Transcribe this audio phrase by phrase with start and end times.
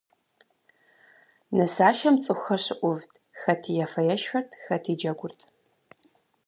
[1.55, 3.11] Нысашэм цӀыхур щыӀувт,
[3.41, 5.39] хэти ефэ-ешхэрт, хэти джэгурт.